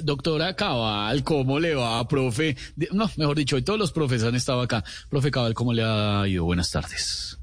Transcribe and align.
Doctora 0.00 0.54
Cabal, 0.54 1.24
¿cómo 1.24 1.58
le 1.58 1.74
va, 1.74 2.06
profe? 2.08 2.56
No, 2.92 3.10
mejor 3.16 3.36
dicho, 3.36 3.56
hoy 3.56 3.62
todos 3.62 3.78
los 3.78 3.92
profes 3.92 4.22
han 4.24 4.34
estado 4.34 4.60
acá. 4.60 4.84
Profe 5.08 5.30
Cabal, 5.30 5.54
¿cómo 5.54 5.72
le 5.72 5.82
ha 5.84 6.26
ido? 6.26 6.44
Buenas 6.44 6.70
tardes. 6.70 7.38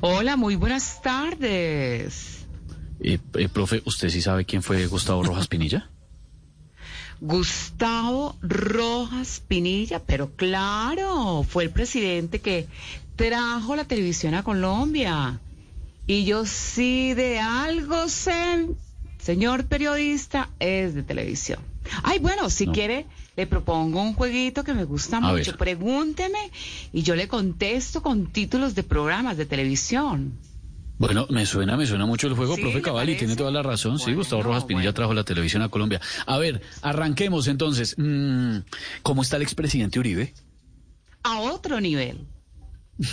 Hola, 0.00 0.36
muy 0.36 0.56
buenas 0.56 1.00
tardes. 1.02 2.46
Eh, 3.00 3.18
eh, 3.34 3.48
profe, 3.48 3.82
¿usted 3.84 4.08
sí 4.08 4.22
sabe 4.22 4.44
quién 4.44 4.62
fue 4.62 4.86
Gustavo 4.86 5.22
Rojas 5.22 5.48
Pinilla? 5.48 5.90
Gustavo 7.20 8.36
Rojas 8.42 9.42
Pinilla, 9.46 10.00
pero 10.00 10.32
claro, 10.36 11.44
fue 11.48 11.64
el 11.64 11.70
presidente 11.70 12.40
que 12.40 12.66
trajo 13.16 13.74
la 13.74 13.84
televisión 13.84 14.34
a 14.34 14.42
Colombia. 14.42 15.40
Y 16.06 16.24
yo 16.24 16.44
sí 16.46 17.14
de 17.14 17.40
algo 17.40 18.08
sé, 18.08 18.68
señor 19.18 19.64
periodista, 19.64 20.50
es 20.60 20.94
de 20.94 21.02
televisión. 21.02 21.60
Ay, 22.02 22.18
bueno, 22.18 22.48
si 22.50 22.66
No. 22.66 22.72
quiere, 22.72 23.06
le 23.36 23.46
propongo 23.46 24.02
un 24.02 24.14
jueguito 24.14 24.64
que 24.64 24.74
me 24.74 24.84
gusta 24.84 25.18
A 25.18 25.20
mucho. 25.20 25.34
ver. 25.34 25.56
Pregúnteme 25.56 26.38
y 26.92 27.02
yo 27.02 27.14
le 27.16 27.28
contesto 27.28 28.02
con 28.02 28.32
títulos 28.32 28.74
de 28.74 28.82
programas 28.82 29.36
de 29.36 29.46
televisión. 29.46 30.32
Bueno, 30.98 31.26
me 31.28 31.44
suena, 31.44 31.76
me 31.76 31.86
suena 31.86 32.06
mucho 32.06 32.26
el 32.26 32.32
juego, 32.34 32.54
Sí, 32.56 32.62
profe 32.62 32.76
¿le 32.76 32.82
Cabal, 32.82 33.04
y 33.04 33.12
parece? 33.12 33.18
tiene 33.18 33.36
toda 33.36 33.50
la 33.50 33.62
razón. 33.62 33.98
sí, 33.98 34.14
Gustavo 34.14 34.42
Rojas 34.42 34.64
Pinilla 34.64 34.84
bueno. 34.84 34.94
trajo 34.94 35.12
la 35.14 35.24
televisión 35.24 35.60
a 35.62 35.68
Colombia. 35.68 36.00
A 36.26 36.38
ver, 36.38 36.62
arranquemos 36.80 37.48
entonces. 37.48 37.94
Mm, 37.98 38.58
¿Cómo 39.02 39.20
está 39.20 39.36
el 39.36 39.42
expresidente 39.42 39.98
Uribe? 39.98 40.32
A 41.22 41.40
otro 41.40 41.80
nivel. 41.82 42.26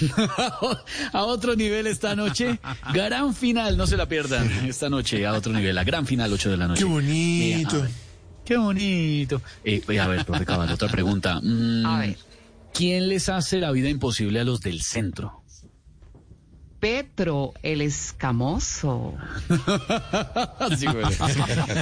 a 1.12 1.24
otro 1.24 1.56
nivel 1.56 1.88
esta 1.88 2.16
noche. 2.16 2.60
Gran 2.94 3.34
final, 3.36 3.76
no 3.76 3.86
se 3.88 3.98
la 3.98 4.08
pierdan. 4.08 4.50
Esta 4.66 4.90
noche, 4.90 5.26
a 5.26 5.34
otro 5.34 5.52
nivel. 5.52 5.76
La 5.76 5.84
gran 5.84 6.06
final, 6.08 6.32
8 6.32 6.52
de 6.52 6.58
la 6.58 6.68
noche. 6.68 6.84
Qué 6.84 6.90
bonito. 6.90 7.84
Eh, 7.86 7.90
qué 8.46 8.58
bonito. 8.58 9.42
Eh, 9.64 9.82
eh, 9.88 10.00
a 10.00 10.08
ver, 10.08 10.26
profe 10.26 10.46
Cabal, 10.46 10.72
otra 10.72 10.88
pregunta. 10.90 11.40
Mm, 11.42 11.86
A 11.86 12.00
ver. 12.00 12.18
¿Quién 12.74 13.08
les 13.08 13.30
hace 13.30 13.60
la 13.60 13.72
vida 13.72 13.90
imposible 13.90 14.40
a 14.40 14.44
los 14.44 14.62
del 14.62 14.82
centro? 14.82 15.44
Petro, 16.80 17.54
el 17.64 17.82
escamoso. 17.82 19.14
Sí, 20.78 20.86
bueno. 20.88 21.10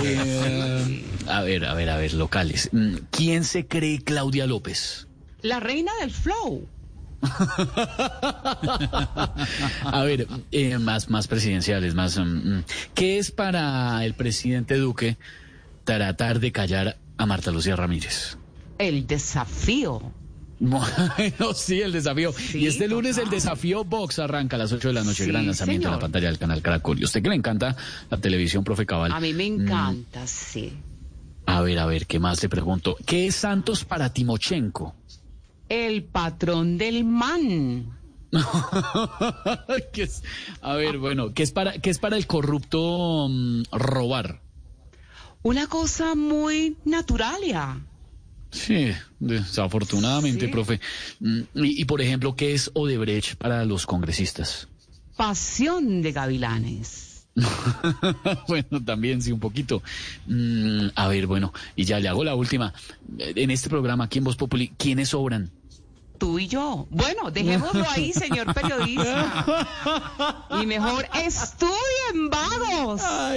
Eh, 0.04 1.06
a 1.28 1.42
ver, 1.42 1.66
a 1.66 1.74
ver, 1.74 1.90
a 1.90 1.98
ver, 1.98 2.14
locales. 2.14 2.70
Mm, 2.72 2.96
¿Quién 3.10 3.44
se 3.44 3.68
cree 3.68 4.04
Claudia 4.04 4.46
López? 4.48 5.08
La 5.42 5.60
reina 5.60 5.92
del 6.02 6.12
flow. 6.12 6.68
A 9.84 10.04
ver, 10.04 10.28
eh, 10.52 10.78
más, 10.80 11.10
más 11.10 11.28
presidenciales, 11.28 11.94
más. 11.96 12.18
mm, 12.18 12.24
mm. 12.58 12.64
¿Qué 12.96 13.18
es 13.20 13.32
para 13.32 14.04
el 14.06 14.14
presidente 14.16 14.76
Duque 14.76 15.18
tratar 15.98 16.40
de 16.40 16.54
callar 16.54 16.98
a 17.18 17.26
Marta 17.26 17.52
Lucía 17.52 17.76
Ramírez? 17.76 18.38
El 18.78 19.06
desafío. 19.08 20.02
Bueno, 20.58 21.54
sí, 21.56 21.82
el 21.82 21.92
desafío. 21.92 22.32
Sí, 22.32 22.60
y 22.60 22.68
este 22.68 22.88
lunes 22.88 23.18
el 23.18 23.30
desafío 23.30 23.84
Box 23.84 24.20
arranca 24.20 24.56
a 24.56 24.60
las 24.60 24.72
8 24.72 24.88
de 24.88 24.94
la 24.94 25.04
noche. 25.04 25.26
Sí, 25.26 25.30
Gran 25.30 25.46
lanzamiento 25.46 25.90
en 25.90 25.94
la 25.94 26.00
pantalla 26.00 26.28
del 26.28 26.38
canal 26.38 26.62
Caracol. 26.62 26.98
Y 27.00 27.04
usted 27.04 27.22
que 27.22 27.28
le 27.28 27.36
encanta 27.36 27.76
la 28.10 28.18
televisión, 28.18 28.64
profe 28.64 28.86
Cabal. 28.86 29.12
A 29.12 29.20
mí 29.20 29.34
me 29.34 29.46
encanta, 29.46 30.26
sí. 30.28 30.72
A 31.46 31.60
ver, 31.62 31.78
a 31.80 31.86
ver, 31.86 32.08
¿qué 32.08 32.20
más 32.20 32.42
le 32.42 32.48
pregunto? 32.48 32.96
¿Qué 33.06 33.28
es 33.28 33.36
Santos 33.36 33.84
para 33.84 34.14
Timochenko? 34.14 34.96
El 35.68 36.04
patrón 36.04 36.78
del 36.78 37.04
man. 37.04 37.98
¿Qué 39.94 40.04
es? 40.04 40.24
A 40.62 40.76
ver, 40.76 41.00
bueno, 41.00 41.34
¿qué 41.34 41.44
es 41.44 41.52
para, 41.52 41.74
qué 41.80 41.90
es 41.90 42.00
para 42.00 42.16
el 42.16 42.28
corrupto 42.28 43.28
mm, 43.30 43.64
robar? 43.74 44.42
Una 45.44 45.68
cosa 45.68 46.16
muy 46.16 46.78
naturalia. 46.86 47.80
Sí, 48.52 48.92
desafortunadamente, 49.20 50.46
Sí. 50.46 50.52
profe. 50.52 50.80
Mm, 51.20 51.40
Y, 51.56 51.82
y, 51.82 51.86
por 51.86 52.02
ejemplo, 52.02 52.36
¿qué 52.36 52.54
es 52.54 52.70
Odebrecht 52.74 53.36
para 53.36 53.64
los 53.66 53.86
congresistas? 53.86 54.68
Pasión 55.16 56.02
de 56.02 56.12
gavilanes. 56.12 57.26
bueno, 58.48 58.84
también 58.86 59.22
sí, 59.22 59.32
un 59.32 59.40
poquito. 59.40 59.82
Mm, 60.28 60.88
a 60.96 61.08
ver, 61.08 61.28
bueno, 61.28 61.54
y 61.78 61.86
ya 61.86 62.00
le 62.00 62.10
hago 62.10 62.24
la 62.26 62.36
última. 62.36 62.74
En 63.18 63.52
este 63.52 63.70
programa, 63.70 64.04
aquí 64.06 64.18
en 64.18 64.26
Voz 64.26 64.36
Populi, 64.36 64.74
¿quiénes 64.78 65.10
sobran? 65.10 65.50
Tú 66.18 66.38
y 66.38 66.48
yo. 66.48 66.88
Bueno, 66.92 67.32
dejémoslo 67.32 67.84
ahí, 67.90 68.14
señor 68.14 68.54
periodista. 68.54 69.68
Y 70.62 70.66
mejor 70.68 71.08
estudien, 71.16 72.30
vagos. 72.30 72.70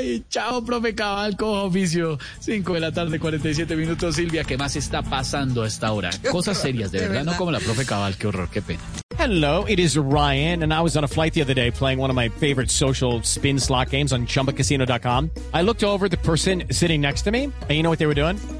Ay, 0.04 0.22
chao, 0.28 0.62
profe 0.62 0.94
Cabal, 0.94 1.34
cojo 1.34 1.64
oficio. 1.64 2.18
5 2.40 2.74
de 2.74 2.80
la 2.80 2.92
tarde, 2.92 3.18
47 3.18 3.74
minutos. 3.74 4.16
Silvia, 4.16 4.44
¿qué 4.44 4.58
más 4.58 4.76
está 4.76 5.00
pasando 5.02 5.62
a 5.62 5.66
esta 5.66 5.92
hora? 5.92 6.10
Cosas 6.30 6.58
serias, 6.58 6.92
de 6.92 7.00
verdad, 7.08 7.24
no 7.24 7.34
como 7.38 7.50
la 7.50 7.58
profe 7.58 7.86
Cabal, 7.86 8.16
qué 8.18 8.26
horror, 8.26 8.50
qué 8.50 8.60
pena. 8.60 8.80
Hello, 9.18 9.64
it 9.66 9.78
is 9.78 9.96
Ryan, 9.96 10.64
and 10.64 10.74
I 10.74 10.82
was 10.82 10.96
on 10.96 11.04
a 11.04 11.08
flight 11.08 11.32
the 11.32 11.40
other 11.40 11.54
day 11.54 11.70
playing 11.70 11.98
one 11.98 12.10
of 12.10 12.16
my 12.16 12.28
favorite 12.28 12.70
social 12.70 13.22
spin 13.22 13.58
slot 13.58 13.88
games 13.90 14.12
on 14.12 14.26
chumbacasino.com. 14.26 15.30
I 15.54 15.62
looked 15.62 15.82
over 15.82 16.06
at 16.06 16.10
the 16.10 16.18
person 16.18 16.64
sitting 16.70 17.00
next 17.00 17.22
to 17.22 17.30
me, 17.30 17.44
and 17.44 17.70
you 17.70 17.82
know 17.82 17.88
what 17.90 17.98
they 17.98 18.06
were 18.06 18.14
doing? 18.14 18.38